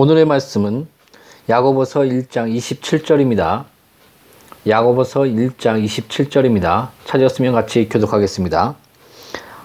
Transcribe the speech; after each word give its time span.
오늘의 0.00 0.26
말씀은 0.26 0.86
야고보서 1.48 2.02
1장 2.02 2.54
27절입니다. 2.54 3.64
야고보서 4.64 5.22
1장 5.22 5.84
27절입니다. 5.84 6.90
찾았으면 7.04 7.52
같이 7.52 7.88
교독하겠습니다. 7.88 8.76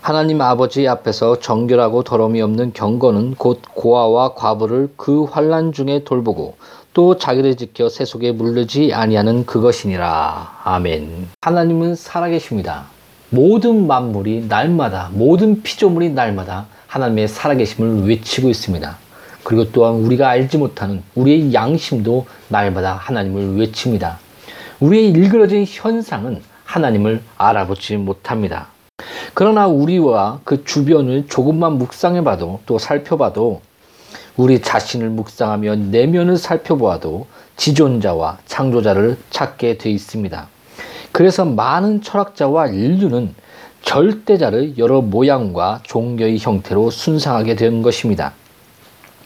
하나님 0.01 0.41
아버지 0.41 0.87
앞에서 0.87 1.37
정결하고 1.37 2.01
더러움이 2.01 2.41
없는 2.41 2.73
경건은 2.73 3.35
곧 3.35 3.61
고아와 3.75 4.33
과부를 4.33 4.93
그 4.97 5.25
환란 5.25 5.71
중에 5.71 6.03
돌보고 6.03 6.57
또 6.93 7.15
자기를 7.15 7.55
지켜 7.55 7.87
세속에 7.87 8.31
물르지 8.31 8.91
아니하는 8.91 9.45
그것이니라. 9.45 10.61
아멘. 10.63 11.27
하나님은 11.41 11.93
살아계십니다. 11.93 12.85
모든 13.29 13.85
만물이 13.85 14.47
날마다 14.49 15.11
모든 15.13 15.61
피조물이 15.61 16.09
날마다 16.09 16.65
하나님의 16.87 17.27
살아계심을 17.27 18.07
외치고 18.07 18.49
있습니다. 18.49 18.97
그리고 19.43 19.71
또한 19.71 19.95
우리가 19.95 20.29
알지 20.29 20.57
못하는 20.57 21.03
우리의 21.15 21.53
양심도 21.53 22.25
날마다 22.47 22.93
하나님을 22.93 23.57
외칩니다. 23.59 24.19
우리의 24.79 25.11
일그러진 25.11 25.65
현상은 25.67 26.41
하나님을 26.63 27.21
알아보지 27.37 27.97
못합니다. 27.97 28.67
그러나 29.33 29.67
우리와 29.67 30.39
그 30.43 30.63
주변을 30.63 31.27
조금만 31.27 31.73
묵상해봐도 31.73 32.61
또 32.65 32.77
살펴봐도 32.77 33.61
우리 34.35 34.61
자신을 34.61 35.09
묵상하며 35.09 35.75
내면을 35.75 36.37
살펴보아도 36.37 37.27
지존자와 37.57 38.39
창조자를 38.45 39.17
찾게 39.29 39.77
돼 39.77 39.91
있습니다. 39.91 40.47
그래서 41.11 41.45
많은 41.45 42.01
철학자와 42.01 42.67
인류는 42.67 43.35
절대자를 43.83 44.77
여러 44.77 45.01
모양과 45.01 45.81
종교의 45.83 46.39
형태로 46.39 46.89
순상하게 46.89 47.55
된 47.55 47.81
것입니다. 47.81 48.33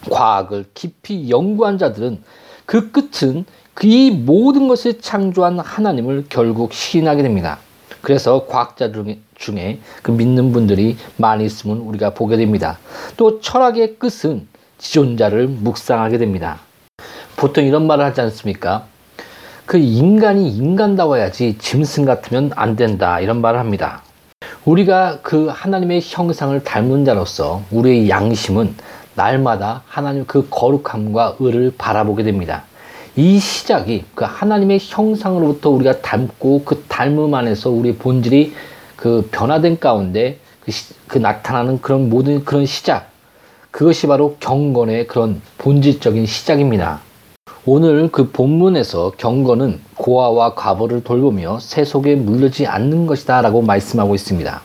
과학을 0.09 0.65
깊이 0.73 1.29
연구한 1.29 1.77
자들은 1.77 2.21
그 2.65 2.91
끝은 2.91 3.45
이 3.83 4.11
모든 4.11 4.67
것을 4.67 4.99
창조한 4.99 5.59
하나님을 5.59 6.25
결국 6.29 6.73
시인하게 6.73 7.23
됩니다. 7.23 7.59
그래서 8.01 8.45
과학자 8.47 8.91
중에 9.35 9.79
그 10.01 10.11
믿는 10.11 10.51
분들이 10.51 10.97
많이 11.17 11.45
있으면 11.45 11.79
우리가 11.79 12.13
보게 12.13 12.38
됩니다. 12.38 12.79
또 13.17 13.39
철학의 13.39 13.97
끝은 13.97 14.47
지존자를 14.77 15.47
묵상하게 15.47 16.17
됩니다. 16.17 16.59
보통 17.35 17.65
이런 17.65 17.85
말을 17.85 18.05
하지 18.05 18.21
않습니까? 18.21 18.85
그 19.65 19.77
인간이 19.77 20.49
인간다워야지 20.49 21.57
짐승 21.59 22.05
같으면 22.05 22.51
안 22.55 22.75
된다. 22.75 23.19
이런 23.19 23.41
말을 23.41 23.59
합니다. 23.59 24.01
우리가 24.65 25.19
그 25.21 25.47
하나님의 25.47 26.01
형상을 26.03 26.63
닮은 26.63 27.05
자로서 27.05 27.63
우리의 27.71 28.09
양심은 28.09 28.75
날마다 29.18 29.81
하나님 29.88 30.25
그 30.25 30.48
거룩함과 30.50 31.38
의를 31.40 31.74
바라보게 31.78 32.24
됩니다. 32.24 32.64
이 33.16 33.40
시작이 33.40 34.06
그 34.14 34.24
하나님의 34.25 34.80
형상으로부터 34.80 35.72
우리가 35.72 36.02
닮고 36.02 36.64
그 36.64 36.84
닮음 36.88 37.34
안에서 37.34 37.72
우리 37.72 37.96
본질이 37.96 38.54
그 38.96 39.28
변화된 39.31 39.80
가운데 39.80 40.38
그, 40.64 40.72
시, 40.72 40.94
그 41.08 41.18
나타나는 41.18 41.81
그런 41.81 42.10
모든 42.10 42.46
그런 42.46 42.68
시작 42.68 43.10
그것이 43.72 44.06
바로 44.06 44.38
경건의 44.40 45.08
그런 45.08 45.42
본질적인 45.58 46.28
시작입니다. 46.28 47.02
오늘 47.66 48.10
그 48.12 48.31
본문에서 48.31 49.14
경건은 49.18 49.81
고아와 49.96 50.54
과부를 50.54 51.04
돌보며 51.04 51.60
세속에 51.60 52.16
물르지 52.16 52.68
않는 52.68 53.08
것이다 53.08 53.42
라고 53.42 53.62
말씀하고 53.62 54.14
있습니다. 54.14 54.62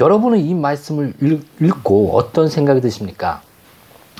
여러분은 0.00 0.38
이 0.38 0.54
말씀을 0.54 1.14
읽 1.20 1.82
고 1.82 2.16
어떤 2.16 2.48
생각이 2.48 2.80
드십니까? 2.80 3.42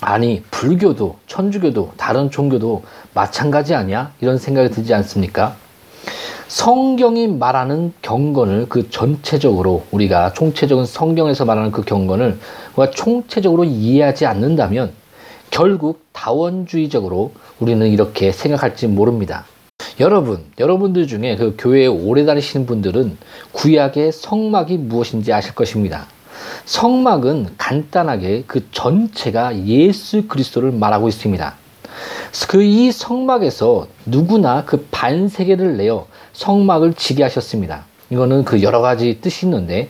아니, 0.01 0.43
불교도, 0.51 1.17
천주교도, 1.27 1.93
다른 1.97 2.31
종교도 2.31 2.83
마찬가지 3.15 3.75
아니야? 3.75 4.13
이런 4.21 4.39
생각이 4.39 4.71
들지 4.71 4.93
않습니까? 4.95 5.57
성경이 6.49 7.27
말하는 7.29 7.93
경건을 8.03 8.67
그 8.69 8.89
전체적으로 8.91 9.85
우리가 9.91 10.33
총체적인 10.33 10.85
성경에서 10.87 11.45
말하는 11.45 11.73
그 11.73 11.83
경건을 11.83 12.39
우리가 12.77 12.93
총체적으로 12.93 13.65
이해하지 13.65 14.27
않는다면 14.27 14.93
결국 15.51 16.05
다원주의적으로 16.13 17.33
우리는 17.59 17.87
이렇게 17.89 18.33
생각할지 18.33 18.87
모릅니다. 18.87 19.45
여러분, 19.99 20.45
여러분들 20.59 21.07
중에 21.07 21.37
그 21.37 21.57
교회에 21.59 21.87
오래 21.87 22.27
다니시는 22.27 22.67
분들은 22.67 23.17
구약의 23.53 24.13
성막이 24.13 24.77
무엇인지 24.77 25.33
아실 25.33 25.55
것입니다. 25.55 26.07
성막은 26.67 27.55
간단하게 27.57 28.45
그 28.47 28.71
전체가 28.73 29.57
예수 29.67 30.29
그리스도를 30.29 30.73
말하고 30.73 31.09
있습니다. 31.09 31.55
그 32.49 32.63
이 32.63 32.93
성막에서 32.93 33.87
누구나 34.05 34.65
그 34.67 34.87
반세계를 34.91 35.79
내어 35.79 36.07
성막을 36.35 36.93
지게 36.95 37.23
하셨습니다. 37.23 37.87
이거는 38.11 38.45
그 38.45 38.63
여러 38.63 38.81
가지 38.83 39.19
뜻이 39.23 39.47
있는데 39.47 39.89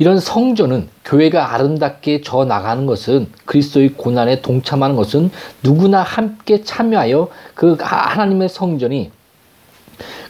이런 0.00 0.18
성전은 0.18 0.88
교회가 1.04 1.52
아름답게 1.52 2.22
져 2.22 2.46
나가는 2.46 2.86
것은 2.86 3.28
그리스도의 3.44 3.90
고난에 3.98 4.40
동참하는 4.40 4.96
것은 4.96 5.30
누구나 5.62 6.02
함께 6.02 6.64
참여하여 6.64 7.28
그 7.54 7.76
하나님의 7.78 8.48
성전이 8.48 9.10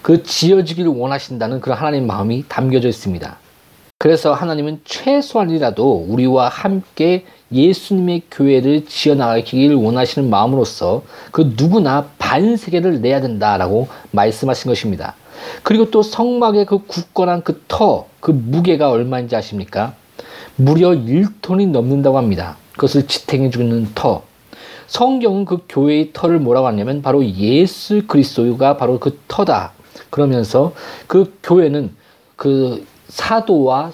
그 0.02 0.24
지어지기를 0.24 0.90
원하신다는 0.90 1.60
그런 1.60 1.78
하나님 1.78 2.08
마음이 2.08 2.46
담겨져 2.48 2.88
있습니다. 2.88 3.36
그래서 3.98 4.34
하나님은 4.34 4.80
최소한이라도 4.84 6.06
우리와 6.08 6.48
함께 6.48 7.24
예수님의 7.52 8.22
교회를 8.28 8.86
지어나가기를 8.86 9.76
원하시는 9.76 10.28
마음으로서 10.28 11.04
그 11.30 11.54
누구나 11.56 12.08
반세계를 12.18 13.02
내야 13.02 13.20
된다라고 13.20 13.86
말씀하신 14.10 14.68
것입니다. 14.68 15.14
그리고 15.62 15.92
또 15.92 16.02
성막의 16.02 16.66
그 16.66 16.86
굳건한 16.86 17.44
그 17.44 17.62
터, 17.68 18.09
그 18.20 18.30
무게가 18.30 18.90
얼마인지 18.90 19.34
아십니까? 19.36 19.94
무려 20.56 20.90
1톤이 20.90 21.68
넘는다고 21.70 22.18
합니다. 22.18 22.56
그것을 22.72 23.06
지탱해 23.06 23.50
주는 23.50 23.88
터. 23.94 24.22
성경은 24.86 25.44
그 25.44 25.58
교회의 25.68 26.10
터를 26.12 26.40
뭐라고 26.40 26.66
하냐면 26.66 27.00
바로 27.00 27.24
예수 27.24 28.06
그리스도가 28.06 28.76
바로 28.76 28.98
그 28.98 29.18
터다. 29.28 29.72
그러면서 30.10 30.72
그 31.06 31.38
교회는 31.42 31.94
그 32.36 32.84
사도와 33.08 33.92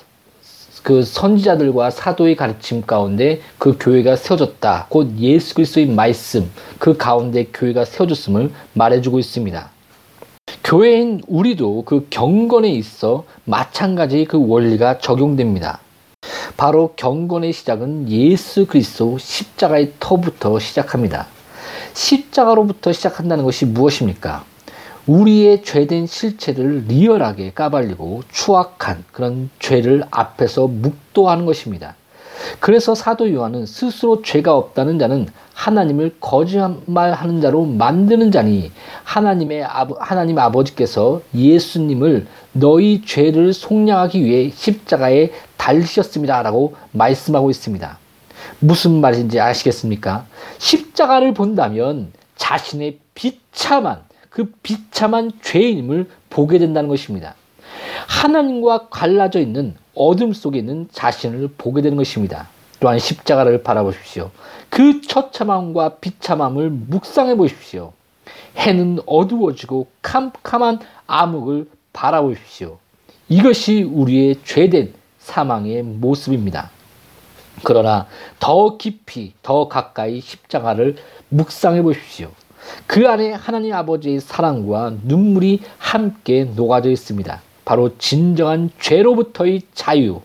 그 0.82 1.02
선지자들과 1.02 1.90
사도의 1.90 2.36
가르침 2.36 2.82
가운데 2.82 3.40
그 3.58 3.76
교회가 3.78 4.16
세워졌다. 4.16 4.86
곧 4.88 5.18
예수 5.18 5.54
그리스도의 5.54 5.86
말씀 5.86 6.48
그 6.78 6.96
가운데 6.96 7.44
교회가 7.52 7.84
세워졌음을 7.84 8.52
말해주고 8.72 9.18
있습니다. 9.18 9.75
교회인 10.66 11.22
우리도 11.28 11.84
그 11.84 12.08
경건에 12.10 12.68
있어 12.70 13.22
마찬가지 13.44 14.24
그 14.24 14.48
원리가 14.48 14.98
적용됩니다. 14.98 15.78
바로 16.56 16.92
경건의 16.96 17.52
시작은 17.52 18.10
예수 18.10 18.66
그리스도 18.66 19.16
십자가의 19.16 19.92
터부터 20.00 20.58
시작합니다. 20.58 21.28
십자가로부터 21.94 22.92
시작한다는 22.92 23.44
것이 23.44 23.64
무엇입니까? 23.64 24.44
우리의 25.06 25.62
죄된 25.62 26.08
실체를 26.08 26.86
리얼하게 26.88 27.52
까발리고 27.52 28.24
추악한 28.32 29.04
그런 29.12 29.50
죄를 29.60 30.02
앞에서 30.10 30.66
묵도하는 30.66 31.46
것입니다. 31.46 31.94
그래서 32.60 32.94
사도 32.94 33.32
요한은 33.32 33.66
스스로 33.66 34.22
죄가 34.22 34.54
없다는 34.54 34.98
자는 34.98 35.26
하나님을 35.54 36.16
거짓말하는 36.20 37.40
자로 37.40 37.64
만드는 37.64 38.30
자니 38.30 38.70
하나님의 39.04 39.64
아버, 39.64 39.96
하나님 39.98 40.38
아버지께서 40.38 41.22
예수님을 41.34 42.26
너희 42.52 43.02
죄를 43.04 43.52
속량하기 43.52 44.24
위해 44.24 44.50
십자가에 44.54 45.30
달리셨습니다라고 45.56 46.74
말씀하고 46.92 47.50
있습니다. 47.50 47.98
무슨 48.60 49.00
말인지 49.00 49.40
아시겠습니까? 49.40 50.26
십자가를 50.58 51.34
본다면 51.34 52.12
자신의 52.36 52.98
비참한 53.14 54.02
그 54.30 54.52
비참한 54.62 55.32
죄인임을 55.42 56.10
보게 56.28 56.58
된다는 56.58 56.88
것입니다. 56.88 57.34
하나님과 58.06 58.88
갈라져 58.88 59.40
있는 59.40 59.74
어둠 59.94 60.32
속에 60.32 60.58
있는 60.58 60.88
자신을 60.92 61.50
보게 61.58 61.82
되는 61.82 61.96
것입니다. 61.96 62.48
또한 62.80 62.98
십자가를 62.98 63.62
바라보십시오. 63.62 64.30
그 64.68 65.00
처참함과 65.00 65.96
비참함을 65.96 66.70
묵상해 66.70 67.36
보십시오. 67.36 67.92
해는 68.56 68.98
어두워지고 69.06 69.88
캄캄한 70.02 70.80
암흑을 71.06 71.68
바라보십시오. 71.92 72.78
이것이 73.28 73.82
우리의 73.82 74.36
죄된 74.44 74.94
사망의 75.18 75.82
모습입니다. 75.82 76.70
그러나 77.64 78.06
더 78.38 78.76
깊이, 78.76 79.32
더 79.42 79.68
가까이 79.68 80.20
십자가를 80.20 80.96
묵상해 81.30 81.82
보십시오. 81.82 82.30
그 82.86 83.08
안에 83.08 83.32
하나님 83.32 83.72
아버지의 83.74 84.20
사랑과 84.20 84.92
눈물이 85.02 85.60
함께 85.78 86.44
녹아져 86.44 86.90
있습니다. 86.90 87.40
바로 87.66 87.98
진정한 87.98 88.70
죄로부터의 88.80 89.62
자유, 89.74 90.22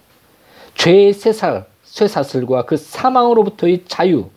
죄의 0.75 1.11
쇠살, 1.11 1.65
쇠사슬과 1.83 2.65
그 2.65 2.77
사망으로부터의 2.77 3.83
자유, 3.87 4.29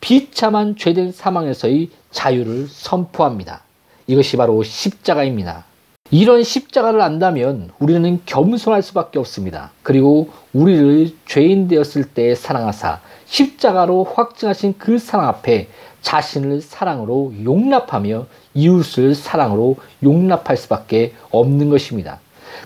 비참한 0.00 0.74
죄된 0.76 1.12
사망에서의 1.12 1.90
자유를 2.10 2.66
선포합니다. 2.68 3.62
이것이 4.08 4.36
바로 4.36 4.64
십자가입니다. 4.64 5.64
이런 6.10 6.42
십자가를 6.42 7.00
안다면 7.00 7.70
우리는 7.78 8.20
겸손할 8.26 8.82
수밖에 8.82 9.20
없습니다. 9.20 9.70
그리고 9.84 10.30
우리를 10.52 11.14
죄인 11.26 11.68
되었을 11.68 12.04
때 12.04 12.34
사랑하사 12.34 13.00
십자가로 13.26 14.02
확증하신 14.02 14.74
그 14.76 14.98
사랑 14.98 15.28
앞에 15.28 15.68
자신을 16.02 16.62
사랑으로 16.62 17.32
용납하며 17.44 18.26
이웃을 18.54 19.14
사랑으로 19.14 19.76
용납할 20.02 20.56
수밖에 20.56 21.12
없는 21.30 21.70
것입니다. 21.70 22.18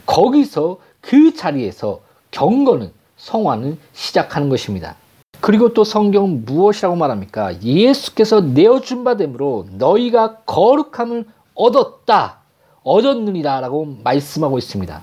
거기서 0.07 0.79
그 1.01 1.35
자리에서 1.35 2.01
경건은 2.31 2.93
성화는 3.17 3.79
시작하는 3.93 4.49
것입니다. 4.49 4.97
그리고 5.41 5.75
또 5.75 5.85
성경 5.85 6.43
무엇이라고 6.45 6.97
말합니까? 6.97 7.61
예수께서 7.63 8.41
내어준 8.41 9.05
바 9.05 9.17
됨으로 9.17 9.67
너희가 9.73 10.39
거룩함을 10.47 11.27
얻었다. 11.55 12.39
얻었느니라 12.83 13.61
라고 13.61 13.97
말씀하고 14.03 14.59
있습니다. 14.59 15.03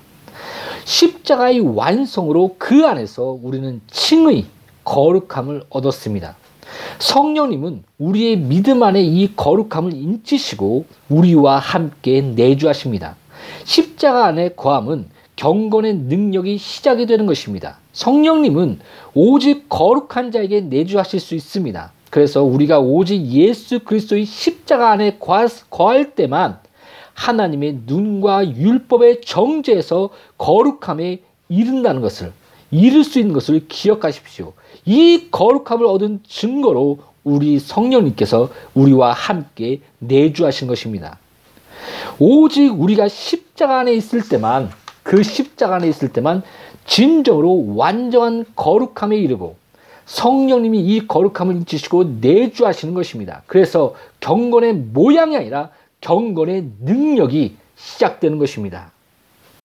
십자가의 0.86 1.60
완성으로 1.60 2.56
그 2.58 2.86
안에서 2.88 3.38
우리는 3.42 3.82
칭의 3.88 4.46
거룩함을 4.84 5.64
얻었습니다. 5.70 6.36
성령님은 7.00 7.84
우리의 7.98 8.38
믿음 8.38 8.84
안에 8.84 9.02
이 9.02 9.36
거룩함을 9.36 9.94
인치시고 9.94 10.86
우리와 11.10 11.60
함께 11.60 12.22
내주하십니다. 12.22 13.16
십자가 13.64 14.26
안에 14.26 14.50
거함은 14.50 15.10
경건의 15.36 15.96
능력이 15.96 16.58
시작이 16.58 17.06
되는 17.06 17.26
것입니다. 17.26 17.80
성령님은 17.94 18.80
오직 19.14 19.68
거룩한 19.70 20.32
자에게 20.32 20.62
내주하실 20.62 21.20
수 21.20 21.36
있습니다. 21.36 21.92
그래서 22.10 22.44
우리가 22.44 22.80
오직 22.80 23.26
예수 23.28 23.80
그리스도의 23.80 24.26
십자가 24.26 24.92
안에 24.92 25.18
거할 25.70 26.14
때만 26.14 26.60
하나님의 27.14 27.82
눈과 27.86 28.56
율법의 28.56 29.22
정죄에서 29.22 30.10
거룩함에 30.38 31.20
이른다는 31.50 32.02
것을 32.02 32.34
이룰 32.70 33.04
수 33.04 33.20
있는 33.20 33.34
것을 33.34 33.68
기억하십시오. 33.68 34.54
이 34.86 35.28
거룩함을 35.32 35.86
얻은 35.86 36.22
증거로 36.28 37.00
우리 37.24 37.60
성령님께서 37.60 38.50
우리와 38.74 39.14
함께 39.14 39.82
내주하신 40.00 40.68
것입니다. 40.68 41.20
오직 42.20 42.70
우리가 42.70 43.08
십자가 43.08 43.80
안에 43.80 43.94
있을 43.94 44.28
때만 44.28 44.72
그 45.04 45.24
십자가 45.24 45.76
안에 45.76 45.88
있을 45.88 46.12
때만 46.14 46.44
진정으로 46.86 47.76
완전한 47.76 48.46
거룩함에 48.56 49.18
이르고 49.18 49.56
성령님이 50.06 50.80
이 50.80 51.08
거룩함을 51.08 51.56
인치시고 51.56 52.18
내주하시는 52.22 52.94
것입니다. 52.94 53.44
그래서 53.48 53.96
경건의 54.20 54.74
모양이 54.74 55.38
아니라 55.38 55.70
경건의 56.02 56.70
능력이 56.82 57.56
시작되는 57.76 58.38
것입니다. 58.38 58.92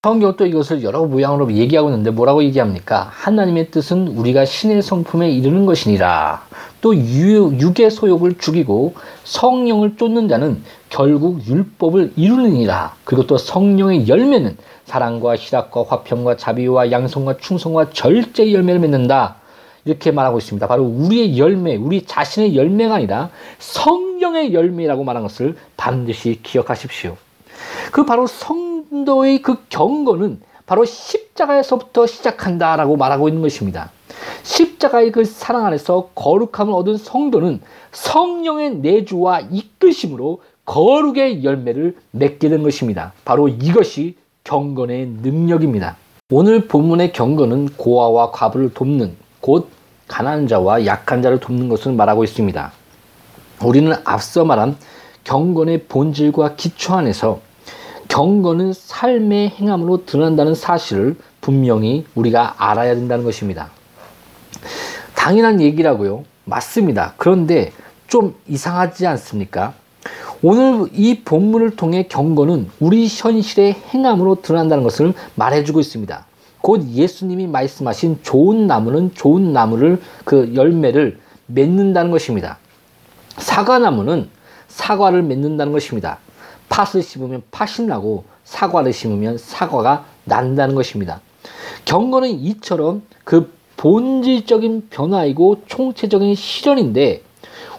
성경 0.07 0.37
또 0.37 0.47
이것을 0.47 0.85
여러 0.85 1.05
모양으로 1.05 1.53
얘기하고 1.53 1.89
있는데 1.89 2.13
뭐라고 2.13 2.45
얘기합니까? 2.45 3.09
하나님의 3.11 3.73
뜻은 3.73 4.07
우리가 4.07 4.45
신의 4.45 4.81
성품에 4.81 5.33
이르는 5.33 5.67
것이니라. 5.67 6.45
또 6.81 6.95
육의 6.95 7.91
소욕을 7.91 8.39
죽이고 8.39 8.95
성령을 9.25 9.97
쫓는 9.97 10.29
자는 10.29 10.63
결국 10.91 11.45
율법을 11.45 12.13
이루느니라. 12.15 12.95
그리고 13.03 13.27
또 13.27 13.37
성령의 13.37 14.07
열매는 14.07 14.57
사랑과 14.85 15.35
희락과 15.35 15.87
화평과 15.89 16.37
자비와 16.37 16.93
양성과 16.93 17.39
충성과 17.39 17.91
절제의 17.91 18.55
열매를 18.55 18.81
맺는다. 18.83 19.39
이렇게 19.85 20.13
말하고 20.13 20.39
있습니다. 20.39 20.69
바로 20.69 20.85
우리의 20.85 21.37
열매, 21.37 21.75
우리 21.75 22.07
자신의 22.07 22.55
열매가 22.55 22.95
아니라 22.95 23.31
성령의 23.59 24.55
열매라고 24.55 25.03
말한 25.03 25.25
것을 25.25 25.57
반드시 25.77 26.39
기억하십시오. 26.45 27.17
그 27.91 28.05
바로 28.07 28.29
성 28.29 28.66
도의 29.05 29.43
그 29.43 29.65
경건은 29.69 30.41
바로 30.67 30.85
십자가에서부터 30.85 32.07
시작한다라고 32.07 32.97
말하고 32.97 33.29
있는 33.29 33.43
것입니다. 33.43 33.91
십자가의 34.43 35.13
그 35.13 35.25
사랑 35.25 35.67
안에서 35.67 36.11
거룩함을 36.15 36.73
얻은 36.75 36.97
성도는 36.97 37.61
성령의 37.93 38.77
내주와 38.77 39.41
이끄심으로 39.51 40.43
거룩의 40.65 41.45
열매를 41.45 41.97
맺게 42.11 42.49
된 42.49 42.63
것입니다. 42.63 43.13
바로 43.25 43.49
이것이 43.49 44.17
경건의 44.45 45.07
능력입니다. 45.23 45.97
오늘 46.31 46.67
본문의 46.67 47.13
경건은 47.13 47.69
고아와 47.77 48.33
과부를 48.33 48.75
돕는 48.75 49.17
곧 49.41 49.69
가난한 50.09 50.49
자와 50.49 50.87
약한 50.87 51.23
자를 51.23 51.39
돕는 51.39 51.69
것을 51.69 51.93
말하고 51.93 52.25
있습니다. 52.25 52.73
우리는 53.65 53.93
앞서 54.05 54.45
말한 54.45 54.77
경건의 55.25 55.85
본질과 55.85 56.57
기초 56.57 56.95
안에서 56.95 57.41
경건은 58.17 58.73
삶의 58.73 59.51
행함으로 59.51 60.07
드러난다는 60.07 60.55
사실을 60.55 61.17
분명히 61.43 62.07
우리가 62.15 62.55
알아야 62.57 62.95
된다는 62.95 63.25
것입니다. 63.25 63.69
당연한 65.15 65.61
얘기라고요. 65.61 66.25
맞습니다. 66.47 67.13
그런데 67.19 67.73
좀 68.07 68.35
이상하지 68.49 69.07
않습니까? 69.07 69.75
오늘 70.43 70.89
이 70.95 71.21
본문을 71.27 71.77
통해 71.77 72.07
경건은 72.09 72.71
우리 72.81 73.07
현실의 73.07 73.75
행함으로 73.75 74.41
드러난다는 74.41 74.83
것을 74.83 75.13
말해주고 75.35 75.81
있습니다. 75.81 76.25
곧 76.63 76.89
예수님이 76.89 77.47
말씀하신 77.47 78.21
좋은 78.23 78.67
나무는 78.67 79.13
좋은 79.15 79.53
나무를 79.53 80.01
그 80.25 80.55
열매를 80.55 81.19
맺는다는 81.49 82.11
것입니다. 82.11 82.57
사과나무는 83.37 84.31
사과를 84.69 85.23
맺는다는 85.23 85.75
것입니다. 85.75 86.17
팥을 86.69 87.03
심으면 87.03 87.43
팥이 87.51 87.87
나고 87.87 88.25
사과를 88.45 88.93
심으면 88.93 89.39
사과가 89.39 90.05
난다는 90.25 90.75
것입니다. 90.75 91.21
경건은 91.85 92.31
이처럼 92.31 93.03
그 93.25 93.53
본질적인 93.77 94.89
변화이고 94.91 95.63
총체적인 95.67 96.35
실현인데 96.35 97.23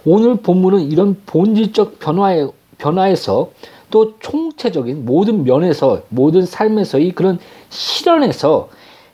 오늘 0.05 0.37
본문은 0.37 0.91
이런 0.91 1.21
본질적 1.25 1.99
변화에, 1.99 2.47
변화에서 2.77 3.51
또 3.89 4.17
총체적인 4.19 5.05
모든 5.05 5.43
면에서 5.43 6.03
모든 6.09 6.45
삶에서의 6.45 7.11
그런 7.11 7.39
실현에서 7.69 8.69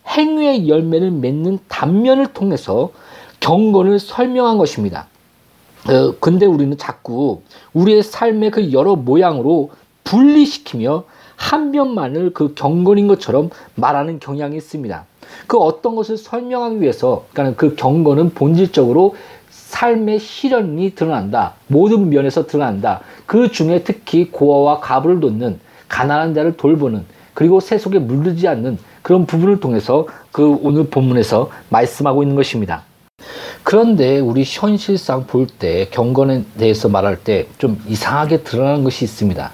행위의 0.08 0.68
열매를 0.68 1.12
맺는 1.12 1.60
단면을 1.68 2.34
통해서 2.34 2.92
경건을 3.40 4.00
설명한 4.00 4.58
것입니다. 4.58 5.08
어, 5.90 6.16
근데 6.20 6.46
우리는 6.46 6.78
자꾸 6.78 7.42
우리의 7.74 8.04
삶의 8.04 8.52
그 8.52 8.72
여러 8.72 8.96
모양으로 8.96 9.72
분리시키며 10.04 11.04
한 11.36 11.72
면만을 11.72 12.34
그 12.34 12.54
경건인 12.54 13.08
것처럼 13.08 13.50
말하는 13.76 14.20
경향이 14.20 14.56
있습니다. 14.56 15.06
그 15.48 15.58
어떤 15.58 15.96
것을 15.96 16.18
설명하기 16.18 16.82
위해서, 16.82 17.26
그러니까 17.34 17.58
그 17.58 17.76
경건은 17.76 18.32
본질적으로 18.34 19.16
삶의 19.50 20.20
실현이 20.20 20.96
드러난다. 20.96 21.54
모든 21.68 22.10
면에서 22.10 22.46
드러난다. 22.46 23.02
그 23.26 23.52
중에 23.52 23.84
특히 23.84 24.30
고아와 24.30 24.80
가부를 24.80 25.20
돕는 25.20 25.60
가난한 25.88 26.34
자를 26.34 26.56
돌보는 26.56 27.06
그리고 27.34 27.60
세속에 27.60 28.00
물들지 28.00 28.48
않는 28.48 28.78
그런 29.02 29.26
부분을 29.26 29.60
통해서 29.60 30.08
그 30.32 30.58
오늘 30.62 30.88
본문에서 30.88 31.50
말씀하고 31.70 32.24
있는 32.24 32.36
것입니다. 32.36 32.84
그런데 33.64 34.20
우리 34.20 34.44
현실상 34.46 35.26
볼 35.28 35.48
때 35.48 35.88
경건에 35.92 36.44
대해서 36.58 36.90
말할 36.90 37.24
때 37.24 37.48
좀 37.58 37.82
이상하게 37.88 38.44
드러나는 38.44 38.84
것이 38.84 39.06
있습니다. 39.06 39.52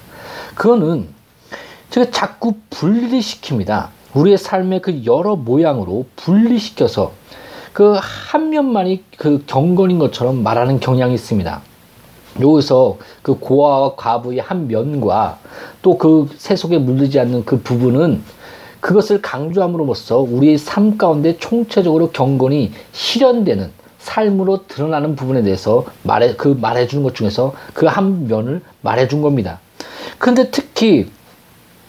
그거는 0.54 1.08
제가 1.90 2.10
자꾸 2.10 2.54
분리시킵니다. 2.70 3.88
우리의 4.14 4.38
삶의 4.38 4.82
그 4.82 5.04
여러 5.04 5.36
모양으로 5.36 6.06
분리시켜서 6.16 7.12
그 7.72 7.94
한 8.00 8.50
면만이 8.50 9.04
그 9.16 9.44
경건인 9.46 9.98
것처럼 9.98 10.42
말하는 10.42 10.80
경향이 10.80 11.14
있습니다. 11.14 11.62
여기서 12.40 12.98
그 13.22 13.38
고아와 13.38 13.94
과부의 13.96 14.38
한 14.38 14.66
면과 14.68 15.38
또 15.82 15.96
그 15.98 16.28
세속에 16.36 16.78
물들지 16.78 17.18
않는 17.20 17.44
그 17.44 17.60
부분은 17.60 18.22
그것을 18.80 19.20
강조함으로써 19.22 20.18
우리의 20.18 20.58
삶 20.58 20.96
가운데 20.96 21.36
총체적으로 21.38 22.10
경건이 22.10 22.72
실현되는 22.92 23.70
삶으로 23.98 24.66
드러나는 24.66 25.14
부분에 25.14 25.42
대해서 25.42 25.84
말해 26.02 26.34
그 26.36 26.56
말해 26.58 26.86
주는 26.86 27.02
것 27.04 27.14
중에서 27.14 27.52
그 27.74 27.86
한 27.86 28.26
면을 28.28 28.62
말해 28.80 29.06
준 29.08 29.20
겁니다. 29.20 29.60
근데 30.18 30.50
특히 30.50 31.10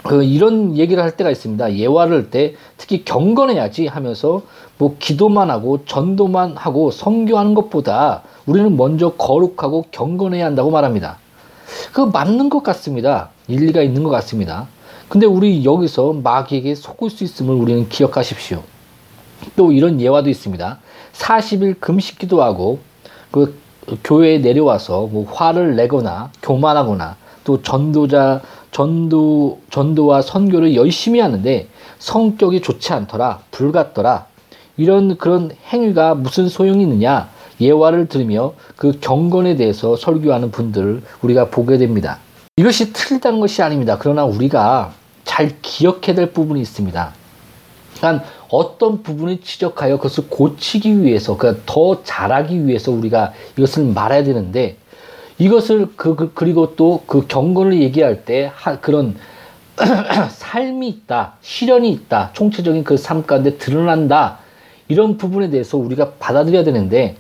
그 0.04 0.24
이런 0.24 0.76
얘기를 0.78 1.02
할 1.04 1.16
때가 1.16 1.30
있습니다. 1.30 1.76
예화를 1.78 2.14
할 2.18 2.30
때 2.32 2.56
특히 2.78 3.06
경건해야지 3.06 3.88
하면서 3.88 4.42
뭐 4.78 4.96
기도만 5.00 5.50
하고 5.52 5.86
전도만 5.86 6.58
하고 6.58 6.92
성교하는 6.92 7.54
것보다 7.54 8.24
우리는 8.48 8.76
먼저 8.76 9.12
거룩하고 9.14 9.86
경건해야 9.92 10.46
한다고 10.46 10.72
말합니다. 10.72 11.18
그 11.94 12.02
맞는 12.02 12.50
것 12.50 12.64
같습니다. 12.64 13.30
일리가 13.48 13.82
있는 13.84 14.04
것 14.04 14.10
같습니다. 14.10 14.68
근데 15.12 15.26
우리 15.26 15.66
여기서 15.66 16.14
마귀에게 16.24 16.74
속을 16.74 17.10
수 17.10 17.26
있음을 17.26 17.54
우리는 17.54 17.90
기억하십시오. 17.90 18.64
또 19.58 19.74
이런 19.74 20.00
예화도 20.00 20.30
있습니다. 20.30 20.80
40일 21.12 21.82
금식 21.82 22.18
기도 22.18 22.42
하고 22.42 22.80
그 23.30 23.60
교회에 24.06 24.38
내려와서 24.38 25.08
뭐 25.08 25.30
화를 25.30 25.76
내거나 25.76 26.32
교만하거나 26.42 27.18
또 27.44 27.62
전도자 27.62 28.42
전도 28.72 29.60
전도와 29.70 30.22
선교를 30.22 30.78
열심히 30.78 31.20
하는데 31.20 31.68
성격이 32.00 32.62
좋지 32.62 32.94
않더라 32.94 33.42
불같더라 33.52 34.28
이런 34.78 35.18
그런 35.18 35.52
행위가 35.74 36.16
무슨 36.16 36.48
소용이 36.48 36.84
있느냐 36.84 37.28
예화를 37.60 38.08
들으며 38.08 38.54
그 38.78 38.98
경건에 39.02 39.58
대해서 39.58 39.98
설교하는 39.98 40.52
분들을 40.52 41.02
우리가 41.22 41.50
보게 41.50 41.78
됩니다. 41.78 42.20
이것이 42.56 42.94
틀리다는 42.94 43.42
것이 43.42 43.62
아닙니다. 43.62 43.98
그러나 44.00 44.24
우리가 44.24 44.94
잘 45.24 45.56
기억해야 45.62 46.16
될 46.16 46.32
부분이 46.34 46.62
있습니다. 46.62 47.14
그러니까 47.98 48.26
어떤 48.50 49.04
부분을 49.04 49.42
지적하여 49.42 49.98
그것을 49.98 50.26
고치기 50.30 51.04
위해서, 51.04 51.38
그러니까 51.38 51.64
더 51.66 52.04
잘하기 52.04 52.66
위해서 52.66 52.92
우리가 52.92 53.34
이것을 53.58 53.86
말해야 53.86 54.24
되는데, 54.24 54.78
이것을 55.38 55.90
그, 55.96 56.16
그 56.16 56.34
그리고 56.34 56.76
또 56.76 57.02
그 57.08 57.26
경건을 57.28 57.82
얘기할 57.82 58.26
때 58.26 58.52
하, 58.54 58.80
그런 58.80 59.16
삶이 60.30 60.88
있다, 60.90 61.36
시련이 61.42 61.92
있다, 61.92 62.32
총체적인 62.34 62.84
그 62.84 62.96
삶 62.98 63.26
가운데 63.26 63.58
드러난다 63.58 64.40
이런 64.88 65.18
부분에 65.18 65.50
대해서 65.50 65.78
우리가 65.78 66.14
받아들여야 66.20 66.64
되는데 66.64 67.16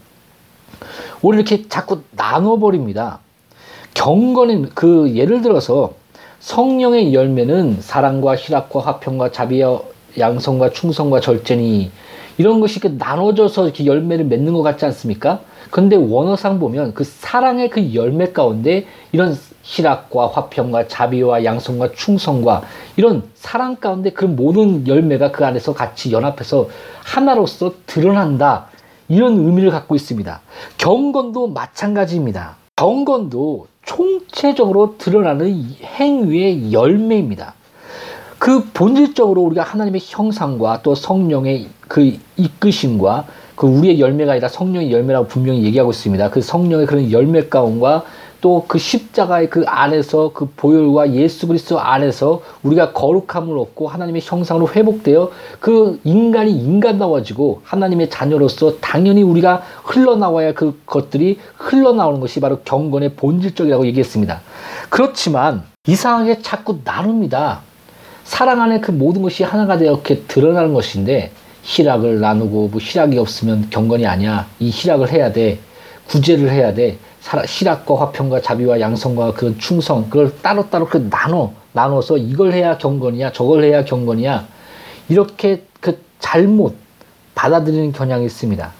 우리 1.21 1.37
이렇게 1.37 1.67
자꾸 1.67 2.01
나눠 2.11 2.57
버립니다. 2.59 3.19
경건은 3.93 4.69
그 4.73 5.13
예를 5.15 5.41
들어서 5.41 5.93
성령의 6.41 7.13
열매는 7.13 7.77
사랑과 7.81 8.35
희락과 8.35 8.79
화평과 8.81 9.31
자비와 9.31 9.81
양성과 10.17 10.71
충성과 10.71 11.19
절제니 11.19 11.91
이런 12.37 12.59
것이 12.59 12.79
이렇게 12.79 12.95
나눠져서 12.97 13.65
이렇게 13.65 13.85
열매를 13.85 14.25
맺는 14.25 14.53
것 14.53 14.63
같지 14.63 14.85
않습니까? 14.85 15.41
근데 15.69 15.95
원어상 15.95 16.59
보면 16.59 16.95
그 16.95 17.03
사랑의 17.03 17.69
그 17.69 17.93
열매 17.93 18.31
가운데 18.31 18.87
이런 19.11 19.37
희락과 19.61 20.27
화평과 20.29 20.87
자비와 20.87 21.45
양성과 21.45 21.91
충성과 21.91 22.63
이런 22.97 23.23
사랑 23.35 23.75
가운데 23.75 24.09
그 24.11 24.25
모든 24.25 24.87
열매가 24.87 25.31
그 25.31 25.45
안에서 25.45 25.73
같이 25.73 26.11
연합해서 26.11 26.67
하나로서 27.03 27.73
드러난다. 27.85 28.65
이런 29.07 29.37
의미를 29.37 29.69
갖고 29.69 29.93
있습니다. 29.95 30.41
경건도 30.77 31.47
마찬가지입니다. 31.47 32.55
경건도 32.75 33.67
총체적으로 33.83 34.95
드러나는 34.97 35.75
행위의 35.83 36.71
열매입니다. 36.71 37.53
그 38.37 38.65
본질적으로 38.73 39.41
우리가 39.41 39.63
하나님의 39.63 40.01
형상과 40.03 40.81
또 40.81 40.95
성령의 40.95 41.67
그 41.87 42.17
이끄심과 42.37 43.25
그 43.55 43.67
우리의 43.67 43.99
열매가 43.99 44.31
아니라 44.31 44.47
성령의 44.47 44.91
열매라고 44.91 45.27
분명히 45.27 45.63
얘기하고 45.63 45.91
있습니다. 45.91 46.29
그 46.31 46.41
성령의 46.41 46.87
그런 46.87 47.11
열매 47.11 47.47
가운과 47.47 48.03
또 48.41 48.65
그 48.67 48.79
십자가의 48.79 49.49
그 49.49 49.63
안에서 49.67 50.31
그 50.33 50.49
보혈과 50.55 51.13
예수 51.13 51.47
그리스도 51.47 51.79
안에서 51.79 52.41
우리가 52.63 52.91
거룩함을 52.93 53.57
얻고 53.57 53.87
하나님의 53.87 54.21
형상으로 54.23 54.69
회복되어 54.69 55.31
그 55.59 55.99
인간이 56.03 56.51
인간다워지고 56.51 57.61
하나님의 57.63 58.09
자녀로서 58.09 58.77
당연히 58.79 59.23
우리가 59.23 59.61
흘러나와야 59.83 60.53
그 60.53 60.79
것들이 60.85 61.39
흘러나오는 61.55 62.19
것이 62.19 62.39
바로 62.39 62.59
경건의 62.59 63.13
본질적이라고 63.13 63.85
얘기했습니다. 63.87 64.41
그렇지만 64.89 65.63
이상하게 65.87 66.41
자꾸 66.41 66.79
나눕니다. 66.83 67.61
사랑 68.23 68.61
안에 68.61 68.79
그 68.79 68.91
모든 68.91 69.21
것이 69.21 69.43
하나가 69.43 69.77
되어 69.77 69.91
이렇게 69.91 70.21
드러나는 70.21 70.73
것인데 70.73 71.31
희락을 71.63 72.19
나누고 72.19 72.69
뭐 72.69 72.79
희락이 72.81 73.17
없으면 73.17 73.69
경건이 73.69 74.05
아니야. 74.05 74.47
이 74.59 74.69
희락을 74.69 75.11
해야 75.11 75.31
돼. 75.31 75.59
구제를 76.07 76.49
해야 76.49 76.73
돼. 76.73 76.97
희락과 77.23 77.99
화평과 77.99 78.41
자비와 78.41 78.79
양성과 78.79 79.33
그 79.33 79.57
충성 79.57 80.09
그걸 80.09 80.35
따로따로 80.41 80.87
그 80.87 81.09
나눠 81.09 81.53
나눠서 81.73 82.17
이걸 82.17 82.51
해야 82.51 82.77
경건이야. 82.77 83.31
저걸 83.31 83.63
해야 83.63 83.85
경건이야. 83.85 84.47
이렇게 85.09 85.65
그 85.79 85.99
잘못 86.19 86.75
받아들이는 87.35 87.91
경향이 87.91 88.25
있습니다. 88.25 88.71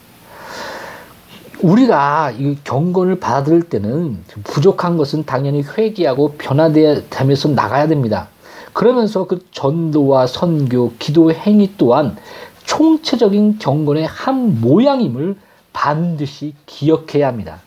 우리가 1.61 2.31
이 2.31 2.57
경건을 2.63 3.19
받아들일 3.19 3.63
때는 3.63 4.23
부족한 4.43 4.97
것은 4.97 5.25
당연히 5.25 5.63
회개하고 5.63 6.33
변화되면서 6.33 7.49
나가야 7.49 7.87
됩니다. 7.87 8.29
그러면서 8.73 9.27
그 9.27 9.45
전도와 9.51 10.27
선교, 10.27 10.93
기도 10.97 11.31
행위 11.31 11.73
또한 11.77 12.17
총체적인 12.63 13.59
경건의 13.59 14.05
한 14.07 14.61
모양임을 14.61 15.35
반드시 15.73 16.53
기억해야 16.65 17.27
합니다. 17.27 17.59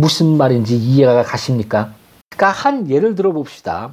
무슨 0.00 0.38
말인지 0.38 0.76
이해가 0.76 1.22
가십니까? 1.22 1.92
그러니까 2.30 2.58
한 2.58 2.88
예를 2.88 3.14
들어 3.14 3.32
봅시다. 3.32 3.92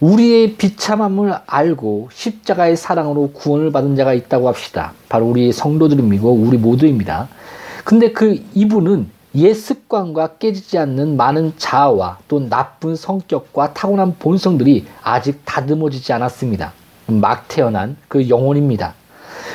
우리의 0.00 0.56
비참함을 0.56 1.34
알고 1.46 2.08
십자가의 2.12 2.76
사랑으로 2.76 3.30
구원을 3.30 3.70
받은 3.70 3.94
자가 3.94 4.12
있다고 4.12 4.48
합시다. 4.48 4.92
바로 5.08 5.26
우리 5.26 5.52
성도들이고 5.52 6.32
우리 6.32 6.58
모두입니다. 6.58 7.28
근데 7.84 8.12
그 8.12 8.42
이분은 8.54 9.08
옛 9.36 9.54
습관과 9.54 10.38
깨지지 10.38 10.78
않는 10.78 11.16
많은 11.16 11.52
자아와 11.56 12.18
또 12.26 12.48
나쁜 12.48 12.96
성격과 12.96 13.72
타고난 13.72 14.16
본성들이 14.18 14.86
아직 15.02 15.42
다듬어지지 15.44 16.12
않았습니다. 16.12 16.72
막 17.06 17.46
태어난 17.46 17.96
그 18.08 18.28
영혼입니다. 18.28 18.94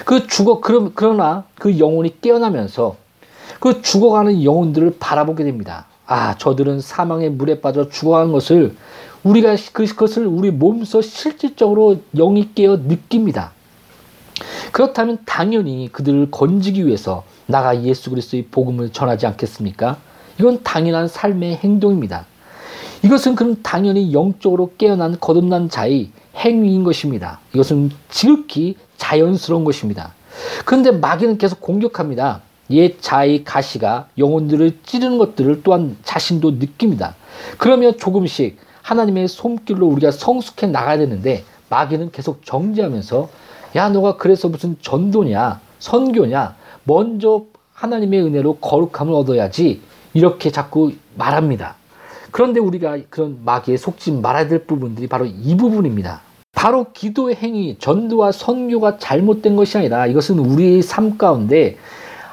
그 0.06 0.26
죽어 0.28 0.62
그러나 0.62 1.44
그 1.56 1.78
영혼이 1.78 2.22
깨어나면서 2.22 2.96
그 3.60 3.82
죽어가는 3.82 4.44
영혼들을 4.44 4.98
바라보게 5.00 5.44
됩니다. 5.44 5.86
아, 6.06 6.36
저들은 6.38 6.82
사망의 6.82 7.32
물에 7.32 7.62
빠져 7.62 7.90
죽어가는 7.90 8.32
것을 8.32 8.76
우리가 9.24 9.56
그것을 9.74 10.26
우리 10.26 10.52
몸소 10.52 11.02
실질적으로 11.02 12.02
영이 12.14 12.54
깨어 12.56 12.78
느낍니다. 12.88 13.52
그렇다면 14.72 15.20
당연히 15.26 15.90
그들을 15.92 16.32
건지기 16.32 16.86
위해서 16.88 17.24
나가 17.46 17.84
예수 17.84 18.10
그리스도의 18.10 18.48
복음을 18.50 18.92
전하지 18.92 19.28
않겠습니까? 19.28 19.98
이건 20.40 20.64
당연한 20.64 21.08
삶의 21.08 21.58
행동입니다. 21.58 22.26
이것은 23.04 23.36
그럼 23.36 23.58
당연히 23.62 24.14
영적으로 24.14 24.74
깨어난 24.78 25.18
거듭난 25.20 25.70
자의 25.70 26.12
행위인 26.36 26.84
것입니다. 26.84 27.40
이것은 27.54 27.92
지극히 28.10 28.78
자연스러운 28.98 29.64
것입니다. 29.64 30.14
그런데 30.66 30.92
마귀는 30.92 31.38
계속 31.38 31.62
공격합니다. 31.62 32.42
옛 32.72 33.02
자의 33.02 33.44
가시가 33.44 34.08
영혼들을 34.18 34.80
찌르는 34.84 35.18
것들을 35.18 35.64
또한 35.64 35.98
자신도 36.04 36.52
느낍니다. 36.52 37.16
그러면 37.58 37.98
조금씩 37.98 38.58
하나님의 38.82 39.28
손길로 39.28 39.88
우리가 39.88 40.12
성숙해 40.12 40.68
나가야 40.68 40.98
되는데 40.98 41.44
마귀는 41.70 42.12
계속 42.12 42.46
정지하면서 42.46 43.30
야 43.76 43.90
너가 43.90 44.18
그래서 44.18 44.50
무슨 44.50 44.76
전도냐 44.82 45.62
선교냐 45.80 46.56
먼저 46.84 47.46
하나님의 47.74 48.22
은혜로 48.24 48.58
거룩함을 48.58 49.14
얻어야지 49.14 49.82
이렇게 50.14 50.52
자꾸 50.52 50.92
말합니다. 51.16 51.76
그런데 52.32 52.60
우리가 52.60 52.98
그런 53.10 53.40
마귀에 53.44 53.78
속지 53.78 54.12
말아야 54.14 54.48
될 54.48 54.66
부분들이 54.66 55.08
바로 55.08 55.26
이 55.26 55.56
부분입니다. 55.56 56.22
바로 56.54 56.92
기도의 56.94 57.36
행위, 57.36 57.78
전도와 57.80 58.32
선교가 58.32 58.98
잘못된 58.98 59.56
것이 59.56 59.78
아니라 59.78 60.06
이것은 60.06 60.38
우리의 60.38 60.82
삶 60.82 61.18
가운데 61.18 61.78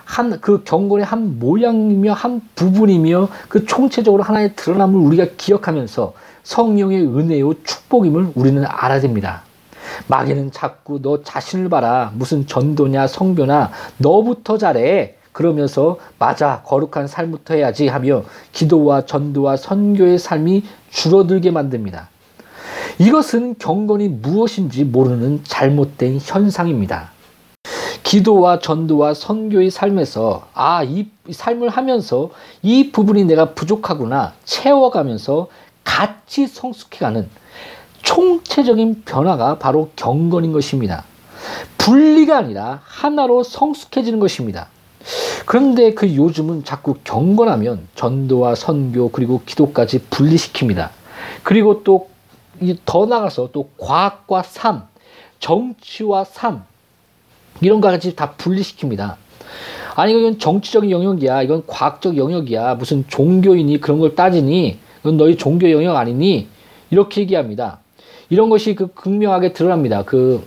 한 0.09 0.40
그 0.40 0.62
경건의 0.64 1.05
한 1.05 1.38
모양이며 1.38 2.14
한 2.14 2.40
부분이며 2.55 3.29
그 3.49 3.66
총체적으로 3.66 4.23
하나의 4.23 4.57
드러남을 4.57 4.99
우리가 4.99 5.27
기억하면서 5.37 6.14
성령의 6.44 7.03
은혜요 7.03 7.62
축복임을 7.62 8.33
우리는 8.35 8.64
알아야 8.66 9.01
됩니다. 9.01 9.42
마귀는 10.07 10.51
자꾸 10.51 11.01
너 11.03 11.23
자신을 11.23 11.68
봐라. 11.68 12.11
무슨 12.14 12.47
전도냐 12.47 13.07
성교나 13.07 13.71
너부터 13.99 14.57
잘해. 14.57 15.16
그러면서 15.33 15.99
맞아 16.18 16.62
거룩한 16.64 17.07
삶부터 17.07 17.55
해야지 17.55 17.87
하며 17.87 18.25
기도와 18.53 19.05
전도와 19.05 19.57
선교의 19.57 20.18
삶이 20.18 20.64
줄어들게 20.90 21.51
만듭니다. 21.51 22.09
이것은 22.99 23.57
경건이 23.59 24.09
무엇인지 24.09 24.85
모르는 24.85 25.44
잘못된 25.44 26.18
현상입니다. 26.21 27.12
기도와 28.09 28.59
전도와 28.59 29.12
선교의 29.12 29.71
삶에서 29.71 30.49
아, 30.55 30.83
이 30.83 31.07
삶을 31.31 31.68
하면서 31.68 32.31
이 32.62 32.90
부분이 32.90 33.25
내가 33.25 33.53
부족하구나 33.53 34.33
채워가면서 34.44 35.49
같이 35.85 36.47
성숙해가는 36.47 37.29
총체적인 38.03 39.03
변화가 39.05 39.59
바로 39.59 39.90
경건인 39.97 40.53
것입니다. 40.53 41.05
분리가 41.77 42.38
아니라 42.38 42.81
하나로 42.85 43.42
성숙해지는 43.42 44.18
것입니다. 44.21 44.68
그런데 45.44 45.92
그 45.92 46.14
요즘은 46.14 46.64
자꾸 46.64 46.97
경건하면 47.05 47.88
전도와 47.94 48.55
선교 48.55 49.11
그리고 49.11 49.42
기도까지 49.44 50.07
분리시킵니다. 50.09 50.88
그리고 51.42 51.85
또 51.85 52.09
더 52.85 53.07
나가서 53.07 53.51
또 53.53 53.71
과학과 53.79 54.42
삶, 54.42 54.83
정치와 55.40 56.25
삶 56.25 56.64
이런 57.61 57.81
것까지 57.81 58.14
다 58.14 58.35
분리시킵니다. 58.37 59.16
아니 59.97 60.12
이건 60.12 60.38
정치적인 60.38 60.90
영역이야. 60.90 61.42
이건 61.42 61.64
과학적 61.66 62.16
영역이야. 62.16 62.77
무슨 62.77 63.05
종교인이 63.09 63.81
그런 63.81 63.99
걸 63.99 64.14
따지니? 64.14 64.79
이건 65.01 65.16
너희 65.16 65.37
종교 65.37 65.71
영역 65.71 65.97
아니니? 65.97 66.49
이렇게 66.90 67.23
얘기합니다. 67.23 67.81
이런 68.31 68.51
것이 68.51 68.75
그 68.75 68.88
극명하게 68.88 69.53
드러납니다. 69.53 70.05
그 70.05 70.44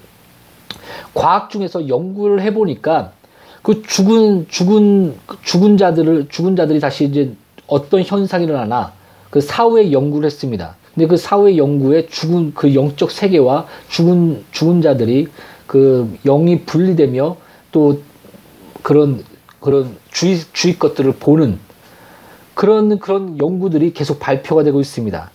과학 1.13 1.49
중에서 1.49 1.87
연구를 1.87 2.41
해보니까 2.41 3.11
그 3.61 3.81
죽은 3.83 4.47
죽은 4.49 5.15
죽은 5.43 5.77
자들을 5.77 6.27
죽은 6.29 6.55
자들이 6.55 6.79
다시 6.79 7.05
이제 7.05 7.33
어떤 7.67 8.03
현상이 8.03 8.45
일어나나 8.45 8.93
그 9.29 9.41
사후에 9.41 9.91
연구를 9.91 10.25
했습니다. 10.25 10.75
근데 10.93 11.07
그 11.07 11.17
사후의 11.17 11.57
연구에 11.57 12.07
죽은 12.07 12.53
그 12.53 12.75
영적 12.75 13.11
세계와 13.11 13.67
죽은 13.89 14.43
죽은 14.51 14.81
자들이 14.81 15.27
그 15.71 16.17
영이 16.25 16.65
분리되며 16.65 17.37
또 17.71 18.01
그런 18.83 19.23
그런 19.61 19.95
주위 20.11 20.37
주위 20.51 20.77
것들을 20.77 21.13
보는 21.13 21.59
그런 22.55 22.99
그런 22.99 23.39
연구들이 23.39 23.93
계속 23.93 24.19
발표가 24.19 24.63
되고 24.63 24.81
있습니다. 24.81 25.31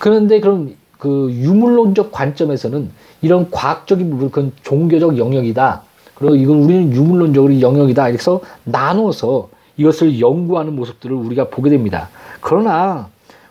그런데 0.00 0.40
그럼 0.40 0.74
그 0.98 1.30
유물론적 1.30 2.10
관점에서는 2.10 2.90
이런 3.22 3.48
과학적인 3.52 4.10
부분 4.10 4.30
그건 4.32 4.52
종교적 4.64 5.18
영역이다. 5.18 5.82
그리고 6.16 6.34
이건 6.34 6.64
우리는 6.64 6.92
유물론적으로 6.92 7.60
영역이다. 7.60 8.08
이래서 8.08 8.40
나눠서 8.64 9.50
이것을 9.76 10.18
연구하는 10.18 10.74
모습들을 10.74 11.14
우리가 11.14 11.48
보게 11.48 11.70
됩니다. 11.70 12.08
그러나 12.40 13.08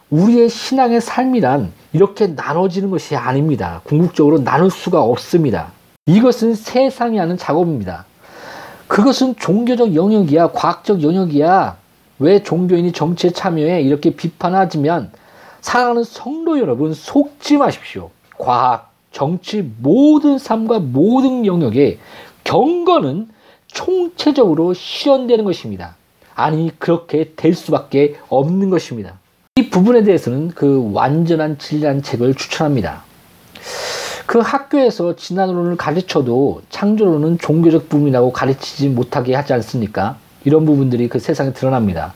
우리의 0.09 0.49
신앙의 0.49 0.99
삶이란 0.99 1.71
이렇게 1.93 2.27
나눠지는 2.27 2.89
것이 2.89 3.15
아닙니다. 3.15 3.79
궁극적으로 3.85 4.43
나눌 4.43 4.69
수가 4.69 5.01
없습니다. 5.01 5.71
이것은 6.07 6.53
세상이 6.53 7.17
하는 7.17 7.35
작업입니다. 7.35 8.05
그것은 8.87 9.35
종교적 9.37 9.95
영역이야, 9.95 10.51
과학적 10.51 11.01
영역이야. 11.01 11.77
왜 12.19 12.43
종교인이 12.43 12.91
정치에 12.91 13.31
참여해? 13.31 13.81
이렇게 13.81 14.11
비판하지만 14.11 15.11
사랑하는 15.61 16.03
성도 16.03 16.59
여러분 16.59 16.93
속지 16.93 17.57
마십시오. 17.57 18.11
과학, 18.37 18.91
정치 19.11 19.67
모든 19.81 20.37
삶과 20.37 20.77
모든 20.77 21.47
영역에 21.47 21.97
경건은 22.43 23.29
총체적으로 23.65 24.75
실현되는 24.75 25.43
것입니다. 25.43 25.95
아니 26.35 26.71
그렇게 26.77 27.33
될 27.35 27.55
수밖에 27.55 28.15
없는 28.29 28.69
것입니다. 28.69 29.17
이 29.55 29.71
부분에 29.71 30.03
대해서는 30.03 30.49
그 30.49 30.91
완전한 30.93 31.57
진리란 31.57 32.03
책을 32.03 32.35
추천합니다. 32.35 33.03
그 34.25 34.39
학교에서 34.39 35.15
진화론을 35.15 35.77
가르쳐도 35.77 36.61
창조론은 36.69 37.37
종교적 37.37 37.89
부분이라고 37.89 38.33
가르치지 38.33 38.89
못하게 38.89 39.35
하지 39.35 39.53
않습니까? 39.53 40.17
이런 40.43 40.65
부분들이 40.65 41.07
그 41.09 41.19
세상에 41.19 41.53
드러납니다. 41.53 42.13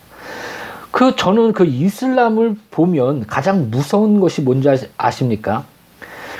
그 0.91 1.15
저는 1.15 1.53
그 1.53 1.65
이슬람을 1.65 2.55
보면 2.71 3.27
가장 3.27 3.69
무서운 3.69 4.19
것이 4.19 4.41
뭔지 4.41 4.69
아십니까? 4.97 5.65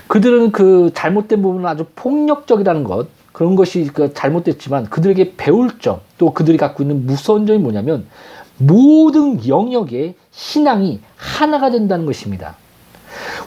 그들은 0.08 0.52
그 0.52 0.92
잘못된 0.94 1.42
부분은 1.42 1.68
아주 1.68 1.86
폭력적이라는 1.96 2.84
것 2.84 3.08
그런 3.32 3.56
것이 3.56 3.90
그 3.94 4.14
잘못됐지만 4.14 4.86
그들에게 4.86 5.36
배울 5.38 5.80
점 5.80 6.02
또 6.20 6.34
그들이 6.34 6.58
갖고 6.58 6.84
있는 6.84 7.08
무서운 7.08 7.48
점이 7.48 7.58
뭐냐면 7.58 8.06
모든 8.58 9.48
영역에 9.48 10.14
신앙이 10.32 11.00
하나가 11.16 11.72
된다는 11.72 12.06
것입니다. 12.06 12.56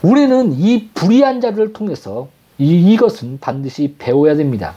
우리는 0.02 0.52
이 0.52 0.88
불의한 0.94 1.40
자들을 1.40 1.72
통해서 1.72 2.28
이, 2.58 2.92
이것은 2.92 3.38
반드시 3.40 3.94
배워야 3.98 4.36
됩니다. 4.36 4.74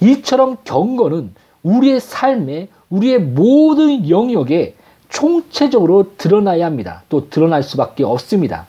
이처럼 0.00 0.58
경건은 0.64 1.34
우리의 1.62 2.00
삶에 2.00 2.68
우리의 2.88 3.20
모든 3.20 4.08
영역에 4.08 4.74
총체적으로 5.08 6.16
드러나야 6.16 6.66
합니다. 6.66 7.02
또 7.08 7.28
드러날 7.28 7.62
수밖에 7.62 8.04
없습니다. 8.04 8.66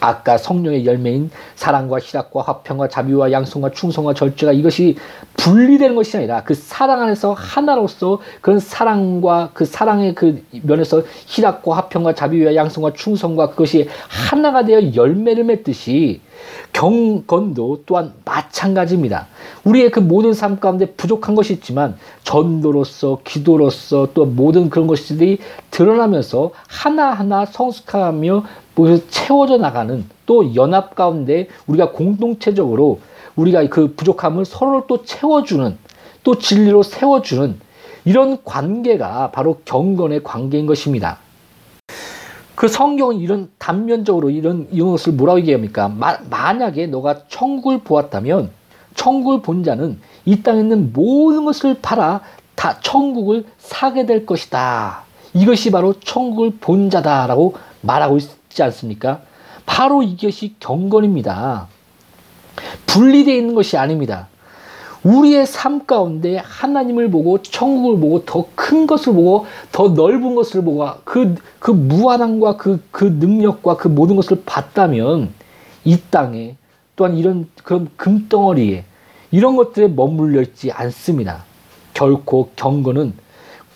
아까 0.00 0.38
성령의 0.38 0.86
열매인 0.86 1.30
사랑과 1.54 1.98
희락과 2.00 2.42
화평과 2.42 2.88
자비와 2.88 3.32
양성과 3.32 3.70
충성과 3.70 4.14
절제가 4.14 4.52
이것이 4.52 4.96
분리되는 5.36 5.94
것이 5.94 6.16
아니라 6.16 6.42
그 6.42 6.54
사랑 6.54 7.02
안에서 7.02 7.32
하나로서 7.34 8.20
그런 8.40 8.58
사랑과 8.58 9.50
그 9.52 9.64
사랑의 9.64 10.14
그 10.14 10.44
면에서 10.62 11.02
희락과 11.26 11.76
화평과 11.76 12.14
자비와 12.14 12.54
양성과 12.54 12.94
충성과 12.94 13.50
그것이 13.50 13.88
하나가 14.08 14.64
되어 14.64 14.94
열매를 14.94 15.44
맺듯이 15.44 16.20
경건도 16.72 17.82
또한 17.86 18.12
마찬가지입니다. 18.24 19.26
우리의 19.64 19.90
그 19.90 20.00
모든 20.00 20.32
삶 20.32 20.60
가운데 20.60 20.86
부족한 20.86 21.34
것이 21.34 21.52
있지만 21.54 21.96
전도로서 22.24 23.20
기도로서 23.24 24.08
또 24.14 24.24
모든 24.24 24.70
그런 24.70 24.86
것들이 24.86 25.38
드러나면서 25.70 26.52
하나하나 26.66 27.44
성숙하며 27.46 28.44
채워져 29.10 29.58
나가는 29.58 30.04
또 30.24 30.54
연합 30.54 30.94
가운데 30.94 31.48
우리가 31.66 31.92
공동체적으로 31.92 33.00
우리가 33.36 33.68
그 33.68 33.94
부족함을 33.94 34.44
서로를 34.44 34.82
또 34.86 35.04
채워주는 35.04 35.76
또 36.22 36.38
진리로 36.38 36.82
세워주는 36.82 37.60
이런 38.04 38.42
관계가 38.44 39.30
바로 39.32 39.60
경건의 39.64 40.22
관계인 40.22 40.66
것입니다. 40.66 41.18
그 42.60 42.68
성경은 42.68 43.20
이런 43.20 43.48
단면적으로 43.56 44.28
이런 44.28 44.68
이것을 44.70 45.14
뭐라고 45.14 45.38
얘기합니까? 45.38 45.88
마, 45.88 46.18
만약에 46.28 46.88
너가 46.88 47.26
천국을 47.28 47.78
보았다면 47.78 48.50
천국을 48.94 49.40
본 49.40 49.64
자는 49.64 49.98
이 50.26 50.42
땅에 50.42 50.60
있는 50.60 50.92
모든 50.92 51.46
것을 51.46 51.78
팔아 51.80 52.20
다 52.56 52.78
천국을 52.82 53.46
사게 53.56 54.04
될 54.04 54.26
것이다. 54.26 55.04
이것이 55.32 55.70
바로 55.70 55.94
천국을 56.00 56.58
본 56.60 56.90
자다라고 56.90 57.54
말하고 57.80 58.18
있지 58.18 58.62
않습니까? 58.62 59.22
바로 59.64 60.02
이것이 60.02 60.56
경건입니다. 60.60 61.66
분리되어 62.84 63.36
있는 63.36 63.54
것이 63.54 63.78
아닙니다. 63.78 64.28
우리의 65.02 65.46
삶 65.46 65.86
가운데 65.86 66.36
하나님을 66.36 67.10
보고 67.10 67.40
천국을 67.42 68.00
보고 68.00 68.24
더 68.24 68.46
큰 68.70 68.86
것을 68.86 69.14
보고 69.14 69.46
더 69.72 69.88
넓은 69.88 70.36
것을 70.36 70.62
보고 70.62 70.86
그, 71.02 71.34
그 71.58 71.72
무한함과 71.72 72.56
그, 72.56 72.80
그 72.92 73.04
능력과 73.04 73.76
그 73.76 73.88
모든 73.88 74.14
것을 74.14 74.42
봤다면 74.46 75.32
이 75.84 75.98
땅에 76.08 76.54
또한 76.94 77.16
이런 77.16 77.48
그런 77.64 77.88
금덩어리에 77.96 78.84
이런 79.32 79.56
것들에 79.56 79.88
머물러 79.88 80.40
있지 80.42 80.70
않습니다. 80.70 81.44
결코 81.94 82.50
경건은 82.54 83.14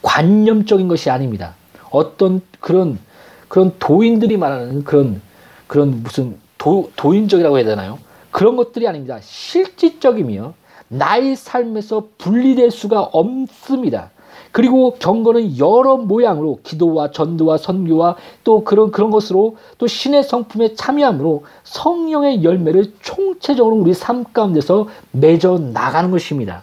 관념적인 0.02 0.86
것이 0.86 1.10
아닙니다. 1.10 1.54
어떤 1.90 2.40
그런 2.60 3.00
그런 3.48 3.72
도인들이 3.80 4.36
말하는 4.36 4.84
그런 4.84 5.20
그런 5.66 6.04
무슨 6.04 6.38
도, 6.56 6.92
도인적이라고 6.94 7.58
해야 7.58 7.64
되나요? 7.64 7.98
그런 8.30 8.54
것들이 8.54 8.86
아닙니다. 8.86 9.18
실질적이며 9.20 10.54
나의 10.88 11.36
삶에서 11.36 12.08
분리될 12.18 12.70
수가 12.70 13.00
없습니다. 13.00 14.10
그리고 14.52 14.94
경건은 14.94 15.58
여러 15.58 15.96
모양으로 15.96 16.60
기도와 16.62 17.10
전도와 17.10 17.58
선교와 17.58 18.16
또 18.44 18.62
그런 18.62 18.92
그런 18.92 19.10
것으로 19.10 19.56
또 19.78 19.86
신의 19.86 20.22
성품에 20.22 20.74
참여함으로 20.74 21.44
성령의 21.64 22.44
열매를 22.44 22.92
총체적으로 23.00 23.74
우리 23.76 23.94
삶 23.94 24.24
가운데서 24.24 24.88
맺어 25.10 25.58
나가는 25.58 26.10
것입니다. 26.10 26.62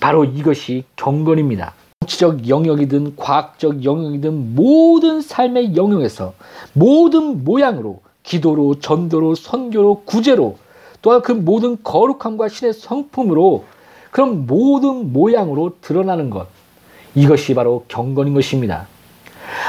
바로 0.00 0.24
이것이 0.24 0.84
경건입니다. 0.96 1.74
정치적 2.00 2.48
영역이든 2.48 3.16
과학적 3.16 3.84
영역이든 3.84 4.54
모든 4.54 5.20
삶의 5.20 5.76
영역에서 5.76 6.32
모든 6.72 7.44
모양으로 7.44 8.00
기도로 8.22 8.80
전도로 8.80 9.34
선교로 9.34 10.02
구제로 10.04 10.58
또한 11.02 11.22
그 11.22 11.32
모든 11.32 11.78
거룩함과 11.82 12.48
신의 12.48 12.74
성품으로 12.74 13.64
그런 14.10 14.46
모든 14.46 15.12
모양으로 15.12 15.76
드러나는 15.80 16.30
것. 16.30 16.46
이것이 17.14 17.54
바로 17.54 17.84
경건인 17.88 18.34
것입니다. 18.34 18.86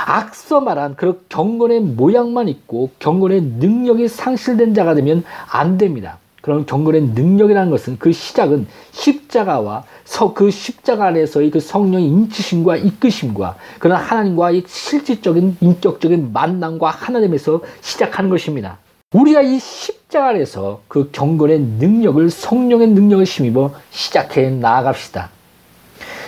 앞서 0.06 0.60
말한 0.62 0.96
그런 0.96 1.20
경건의 1.30 1.80
모양만 1.82 2.48
있고 2.50 2.92
경건의 3.00 3.42
능력이 3.42 4.08
상실된 4.08 4.74
자가 4.74 4.96
되면 4.96 5.24
안 5.52 5.78
됩니다. 5.78 6.20
그런 6.42 6.66
경건의 6.66 7.02
능력이라는 7.02 7.70
것은 7.70 7.98
그 8.00 8.12
시작은 8.12 8.68
십자가와 8.92 9.84
서, 10.06 10.34
그 10.34 10.52
십자가 10.52 11.08
안에서의 11.08 11.52
그 11.52 11.60
성령의 11.60 12.08
인치심과 12.08 12.78
이끄심과 12.78 13.58
그런 13.78 13.98
하나님과의 13.98 14.64
실질적인 14.66 15.58
인격적인 15.60 16.32
만남과 16.32 16.90
하나됨에서 16.90 17.62
시작하는 17.82 18.30
것입니다. 18.30 18.78
우리가 19.12 19.42
이 19.42 19.58
십자가 19.58 20.28
안에서 20.28 20.84
그 20.88 21.10
경건의 21.12 21.60
능력을 21.60 22.30
성령의 22.30 22.90
능력을 22.90 23.24
힘입어 23.24 23.74
시작해 23.90 24.52
나아갑시다. 24.52 25.32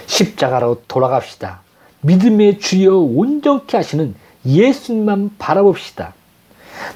십자가로 0.08 0.82
돌아갑시다. 0.88 1.62
믿음의 2.02 2.58
주여 2.58 2.98
온전케 2.98 3.78
하시는 3.78 4.16
예수님만 4.48 5.36
바라봅시다. 5.38 6.16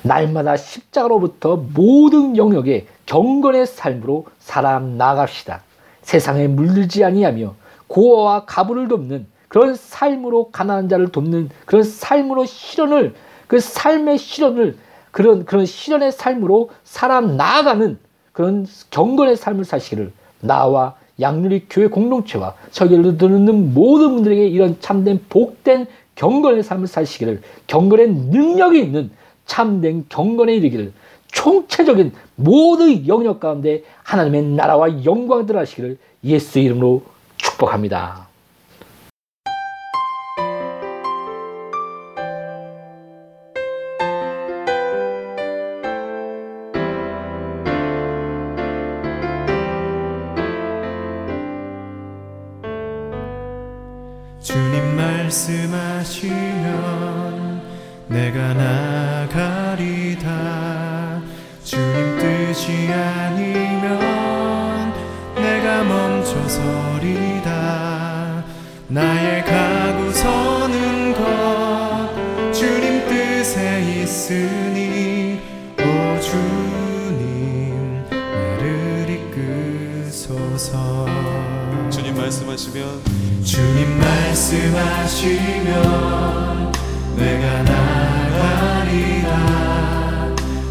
날마다 0.02 0.58
십자가로부터 0.58 1.58
모든 1.76 2.36
영역에 2.36 2.88
경건의 3.06 3.68
삶으로 3.68 4.26
살아 4.40 4.80
나갑시다. 4.80 5.62
세상에 6.02 6.48
물들지 6.48 7.04
아니하며 7.04 7.54
고아와 7.86 8.46
가부를 8.46 8.88
돕는 8.88 9.28
그런 9.50 9.76
삶으로 9.76 10.50
가난한 10.50 10.90
자를 10.90 11.10
돕는 11.10 11.52
그런 11.68 11.84
삶으로 11.84 12.48
실현을 12.48 13.14
그 13.46 13.60
삶의 13.60 14.18
실현을 14.18 14.78
그런 15.16 15.46
그런 15.46 15.66
실현의 15.66 16.12
삶으로 16.12 16.72
사람 16.84 17.38
나아가는 17.38 17.98
그런 18.34 18.68
경건의 18.90 19.38
삶을 19.38 19.64
사시기를 19.64 20.12
나와 20.42 20.96
양률이 21.22 21.68
교회 21.70 21.88
공동체와 21.88 22.54
설교를 22.72 23.18
듣는 23.18 23.74
모든 23.74 24.16
분들에게 24.16 24.46
이런 24.46 24.76
참된 24.82 25.24
복된 25.30 25.88
경건의 26.16 26.64
삶을 26.64 26.88
사시기를 26.88 27.42
경건의 27.68 28.10
능력이 28.10 28.78
있는 28.78 29.10
참된 29.46 30.06
경건에 30.10 30.54
이르기를 30.56 30.92
총체적인 31.32 32.12
모든 32.36 33.08
영역 33.08 33.40
가운데 33.40 33.84
하나님의 34.04 34.44
나라와 34.44 35.06
영광을 35.06 35.56
하시기를 35.56 35.98
예수 36.26 36.60
이름으로 36.60 37.04
축복합니다. 37.38 38.28
서리다. 66.56 67.50
나의 68.88 69.44
가고 69.44 70.12
서는 70.12 71.14
것 71.14 71.22
주님 72.54 73.06
뜻에 73.08 73.82
있으니 74.02 75.42
오 75.80 75.84
주님 76.22 78.04
나를 78.10 79.10
이끄소서. 79.10 80.72
주님 81.90 82.16
말씀하시면 82.16 83.02
주님 83.44 84.00
말씀하시면 84.00 85.74
내가 87.18 87.64
나가리라. 87.64 89.30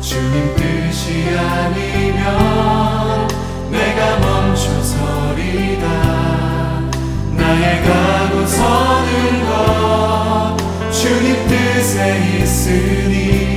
주님 0.01 0.57
뜻이 0.57 1.37
아니면 1.37 2.25
내가 3.70 4.18
멈 4.20 4.44
나의 7.55 7.83
가고 7.83 8.47
서는 8.47 9.47
것 9.47 10.57
주님 10.90 11.47
뜻에 11.47 12.19
있으니 12.43 13.54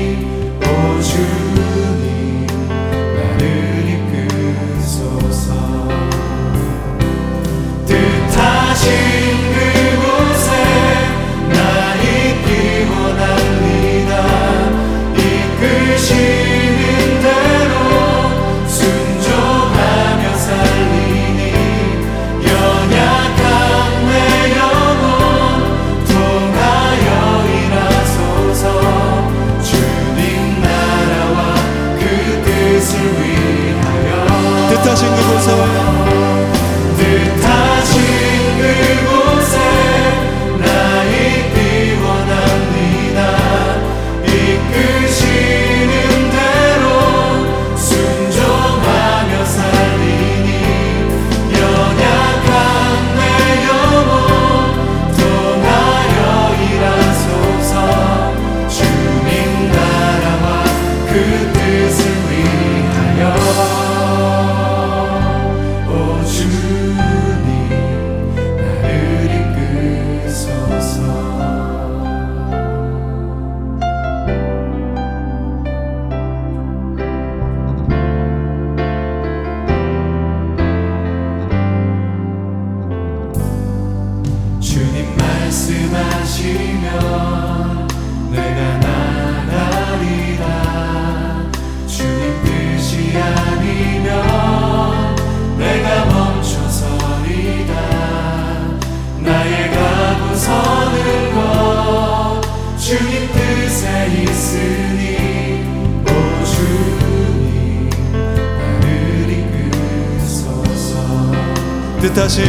뜻하신 112.13 112.45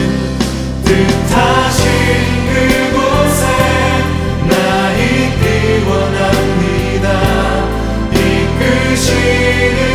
뜻하신 0.84 1.84
그곳에 2.54 3.42
나 4.48 4.92
있기 4.92 5.84
원합니다. 5.84 7.06
이끄시는 8.12 9.87